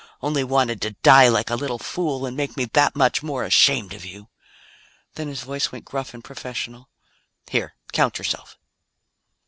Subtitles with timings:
[0.23, 3.93] "Only wanted to die like a little fool and make me that much more ashamed
[3.93, 4.29] of you!"
[5.13, 6.89] Then his voice went gruff and professional.
[7.47, 8.57] "Here, count yourself."